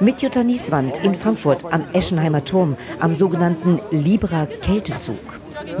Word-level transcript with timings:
Mit 0.00 0.22
Jutta 0.22 0.44
Nieswand 0.44 0.98
in 0.98 1.12
Frankfurt 1.12 1.64
am 1.72 1.84
Eschenheimer 1.92 2.44
Turm 2.44 2.76
am 3.00 3.16
sogenannten 3.16 3.80
Libra 3.90 4.46
Kältezug. 4.46 5.18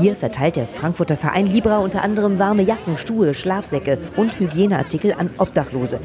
Hier 0.00 0.16
verteilt 0.16 0.56
der 0.56 0.66
Frankfurter 0.66 1.16
Verein 1.16 1.46
Libra 1.46 1.78
unter 1.78 2.02
anderem 2.02 2.40
warme 2.40 2.62
Jacken, 2.62 2.98
Stuhe, 2.98 3.32
Schlafsäcke 3.32 3.96
und 4.16 4.40
Hygieneartikel 4.40 5.12
an 5.12 5.30
Obdachlose. 5.38 6.00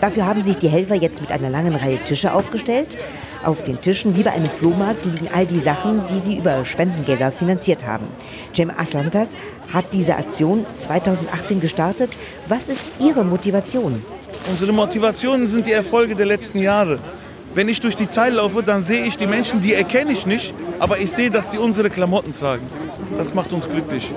Dafür 0.00 0.24
haben 0.24 0.42
sich 0.42 0.56
die 0.56 0.68
Helfer 0.68 0.94
jetzt 0.94 1.20
mit 1.20 1.30
einer 1.30 1.50
langen 1.50 1.74
Reihe 1.74 1.98
Tische 1.98 2.32
aufgestellt. 2.32 2.96
Auf 3.44 3.62
den 3.62 3.82
Tischen, 3.82 4.16
wie 4.16 4.22
bei 4.22 4.32
einem 4.32 4.48
Flohmarkt, 4.48 5.04
liegen 5.04 5.28
all 5.34 5.44
die 5.44 5.60
Sachen, 5.60 6.02
die 6.10 6.20
sie 6.20 6.38
über 6.38 6.64
Spendengelder 6.64 7.30
finanziert 7.30 7.86
haben. 7.86 8.06
Cem 8.54 8.70
Aslantas 8.70 9.28
hat 9.74 9.92
diese 9.92 10.16
Aktion 10.16 10.64
2018 10.78 11.60
gestartet. 11.60 12.10
Was 12.48 12.70
ist 12.70 12.82
Ihre 12.98 13.24
Motivation? 13.24 14.02
Unsere 14.50 14.72
Motivationen 14.72 15.46
sind 15.46 15.66
die 15.66 15.72
Erfolge 15.72 16.14
der 16.14 16.24
letzten 16.24 16.60
Jahre. 16.60 16.98
Wenn 17.58 17.68
ich 17.68 17.80
durch 17.80 17.96
die 17.96 18.08
Zeit 18.08 18.34
laufe, 18.34 18.62
dann 18.62 18.82
sehe 18.82 19.04
ich 19.04 19.18
die 19.18 19.26
Menschen, 19.26 19.60
die 19.60 19.74
erkenne 19.74 20.12
ich 20.12 20.26
nicht, 20.26 20.54
aber 20.78 21.00
ich 21.00 21.10
sehe, 21.10 21.28
dass 21.28 21.50
sie 21.50 21.58
unsere 21.58 21.90
Klamotten 21.90 22.32
tragen. 22.32 22.64
Das 23.16 23.34
macht 23.34 23.52
uns 23.52 23.68
glücklich. 23.68 24.08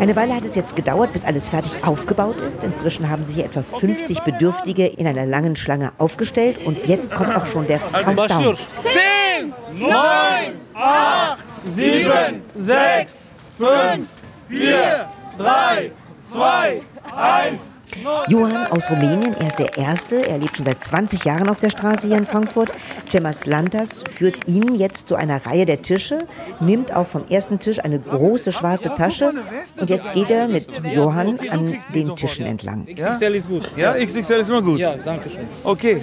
Eine 0.00 0.16
Weile 0.16 0.34
hat 0.34 0.44
es 0.44 0.56
jetzt 0.56 0.74
gedauert, 0.74 1.12
bis 1.12 1.24
alles 1.24 1.46
fertig 1.46 1.76
aufgebaut 1.84 2.40
ist. 2.40 2.64
Inzwischen 2.64 3.08
haben 3.08 3.24
sich 3.24 3.38
etwa 3.38 3.62
50 3.62 4.22
Bedürftige 4.22 4.84
in 4.84 5.06
einer 5.06 5.26
langen 5.26 5.54
Schlange 5.54 5.92
aufgestellt 5.98 6.58
und 6.64 6.88
jetzt 6.88 7.14
kommt 7.14 7.36
auch 7.36 7.46
schon 7.46 7.68
der 7.68 7.78
Countdown. 7.78 8.58
10, 8.88 9.54
9, 9.78 9.92
8, 10.74 11.38
7, 11.76 12.42
6, 12.56 13.14
5, 13.58 14.08
4, 14.48 15.08
3, 15.38 15.92
2, 16.26 16.82
1. 17.16 17.77
Johann 18.28 18.66
aus 18.66 18.90
Rumänien, 18.90 19.34
er 19.34 19.46
ist 19.46 19.58
der 19.58 19.76
Erste. 19.76 20.26
Er 20.28 20.38
lebt 20.38 20.56
schon 20.56 20.66
seit 20.66 20.82
20 20.82 21.24
Jahren 21.24 21.48
auf 21.48 21.60
der 21.60 21.70
Straße 21.70 22.08
hier 22.08 22.16
in 22.16 22.26
Frankfurt. 22.26 22.72
Cemas 23.10 23.46
Lantas 23.46 24.04
führt 24.10 24.46
ihn 24.46 24.74
jetzt 24.74 25.08
zu 25.08 25.16
einer 25.16 25.44
Reihe 25.46 25.66
der 25.66 25.82
Tische, 25.82 26.18
nimmt 26.60 26.94
auch 26.94 27.06
vom 27.06 27.26
ersten 27.28 27.58
Tisch 27.58 27.78
eine 27.84 27.98
große 27.98 28.52
schwarze 28.52 28.90
Tasche 28.94 29.32
und 29.80 29.90
jetzt 29.90 30.12
geht 30.12 30.30
er 30.30 30.48
mit 30.48 30.68
Johann 30.84 31.38
an 31.50 31.78
den 31.94 32.14
Tischen 32.16 32.46
entlang. 32.46 32.86
XXL 32.86 33.34
ist 33.34 33.48
gut. 33.48 33.68
Ja, 33.76 33.92
XXL 33.92 34.40
ist 34.40 34.48
immer 34.48 34.62
gut. 34.62 34.78
Ja, 34.78 34.96
danke 34.96 35.30
schön. 35.30 35.46
Okay. 35.64 36.00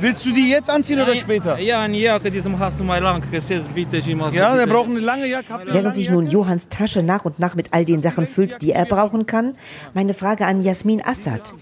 Willst 0.00 0.24
du 0.24 0.32
die 0.32 0.50
jetzt 0.50 0.70
anziehen 0.70 1.00
oder 1.00 1.14
später? 1.16 1.58
Ja, 1.58 1.80
eine 1.80 1.96
Jacke, 1.96 2.30
diesem 2.30 2.58
hast 2.58 2.80
du 2.80 2.84
mal 2.84 3.00
lang 3.00 3.22
bitte. 3.30 4.02
Ja, 4.32 4.56
der 4.56 4.66
braucht 4.66 4.90
eine 4.90 5.00
lange 5.00 5.26
Jacke. 5.26 5.46
Während 5.66 5.94
sich 5.94 6.10
nun? 6.10 6.26
Johanns 6.26 6.68
Tasche 6.68 7.02
nach 7.02 7.24
und 7.24 7.38
nach 7.38 7.54
mit 7.54 7.72
all 7.72 7.84
den 7.84 8.00
Sachen 8.00 8.26
füllt, 8.26 8.62
die 8.62 8.72
er 8.72 8.84
brauchen 8.84 9.26
kann, 9.26 9.56
meine 9.94 10.14
Frage 10.14 10.46
an 10.46 10.62
Jasmin 10.62 11.00
Assad. 11.30 11.52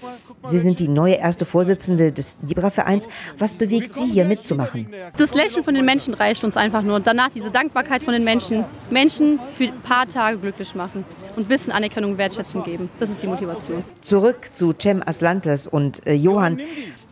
Sie 0.45 0.59
sind 0.59 0.79
die 0.79 0.89
neue 0.89 1.15
erste 1.15 1.45
Vorsitzende 1.45 2.13
des 2.13 2.39
Libra-Vereins. 2.47 3.09
Was 3.39 3.55
bewegt 3.55 3.97
Sie 3.97 4.07
hier 4.07 4.25
mitzumachen? 4.25 4.89
Das 5.17 5.35
Lächeln 5.35 5.65
von 5.65 5.75
den 5.75 5.85
Menschen 5.85 6.15
reicht 6.15 6.45
uns 6.45 6.57
einfach 6.57 6.83
nur. 6.83 6.97
Und 6.97 7.07
danach 7.07 7.31
diese 7.35 7.51
Dankbarkeit 7.51 8.03
von 8.03 8.13
den 8.13 8.25
Menschen. 8.25 8.65
Menschen 8.91 9.39
für 9.57 9.65
ein 9.65 9.81
paar 9.81 10.07
Tage 10.07 10.39
glücklich 10.39 10.75
machen 10.75 11.05
und 11.39 11.45
ein 11.45 11.49
bisschen 11.49 11.73
Anerkennung 11.73 12.13
und 12.13 12.19
Wertschätzung 12.19 12.65
geben. 12.65 12.91
Das 12.99 13.11
ist 13.11 13.23
die 13.23 13.29
Motivation. 13.29 13.85
Zurück 14.03 14.51
zu 14.53 14.75
Cem 14.77 15.03
Aslantes 15.07 15.69
und 15.69 16.05
äh, 16.05 16.15
Johann, 16.15 16.61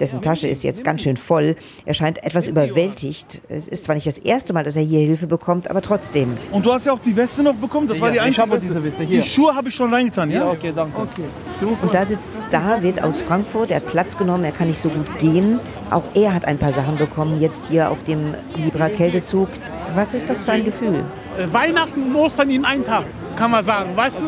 dessen 0.00 0.20
Tasche 0.20 0.48
ist 0.48 0.64
jetzt 0.64 0.82
ganz 0.82 1.02
schön 1.02 1.16
voll. 1.16 1.54
Er 1.84 1.94
scheint 1.94 2.22
etwas 2.24 2.48
überwältigt. 2.48 3.40
Es 3.48 3.68
ist 3.68 3.84
zwar 3.84 3.94
nicht 3.94 4.06
das 4.06 4.18
erste 4.18 4.52
Mal, 4.52 4.64
dass 4.64 4.74
er 4.74 4.82
hier 4.82 4.98
Hilfe 4.98 5.28
bekommt, 5.28 5.70
aber 5.70 5.80
trotzdem. 5.80 6.36
Und 6.50 6.66
du 6.66 6.72
hast 6.72 6.86
ja 6.86 6.92
auch 6.92 6.98
die 6.98 7.14
Weste 7.14 7.44
noch 7.44 7.54
bekommen. 7.54 7.86
Das 7.86 8.00
war 8.00 8.10
die 8.10 8.18
einzige 8.18 8.42
habe 8.42 8.58
diese 8.58 8.82
Weste 8.82 9.04
hier. 9.04 9.20
Die 9.20 9.28
Schuhe 9.28 9.54
habe 9.54 9.68
ich 9.68 9.74
schon 9.74 9.94
reingetan, 9.94 10.28
ja? 10.30 10.40
Ja, 10.40 10.50
okay, 10.50 10.72
danke. 10.74 10.98
Und 11.00 11.94
da 11.94 12.04
sitzt 12.04 12.32
David 12.50 13.02
aus 13.02 13.20
Frankfurt. 13.20 13.70
Er 13.70 13.76
hat 13.76 13.86
Platz 13.86 14.18
genommen, 14.18 14.42
er 14.42 14.52
kann 14.52 14.66
nicht 14.66 14.80
so 14.80 14.88
gut 14.88 15.18
gehen. 15.20 15.60
Auch 15.90 16.02
er 16.14 16.34
hat 16.34 16.46
ein 16.46 16.58
paar 16.58 16.72
Sachen 16.72 16.96
bekommen, 16.96 17.40
jetzt 17.40 17.68
hier 17.68 17.90
auf 17.92 18.02
dem 18.02 18.34
Libra-Kältezug. 18.56 19.48
Was 19.94 20.14
ist 20.14 20.28
das 20.28 20.42
für 20.42 20.50
ein 20.50 20.64
Gefühl? 20.64 21.04
Äh, 21.38 21.52
Weihnachten 21.52 22.02
und 22.02 22.16
Ostern 22.16 22.50
in 22.50 22.64
einem 22.64 22.84
Tag, 22.84 23.04
kann 23.36 23.50
man 23.50 23.64
sagen, 23.64 23.96
weißt 23.96 24.22
du? 24.22 24.26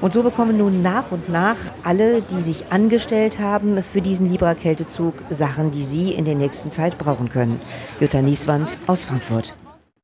Und 0.00 0.12
so 0.12 0.22
bekommen 0.22 0.58
nun 0.58 0.82
nach 0.82 1.10
und 1.10 1.28
nach 1.28 1.56
alle, 1.82 2.20
die 2.20 2.42
sich 2.42 2.66
angestellt 2.70 3.38
haben 3.38 3.82
für 3.82 4.00
diesen 4.00 4.28
Libra-Kältezug, 4.30 5.14
Sachen, 5.30 5.70
die 5.70 5.82
sie 5.82 6.12
in 6.12 6.24
der 6.24 6.34
nächsten 6.34 6.70
Zeit 6.70 6.98
brauchen 6.98 7.28
können. 7.28 7.60
Jutta 8.00 8.20
Nieswand 8.20 8.72
aus 8.86 9.04
Frankfurt. 9.04 9.54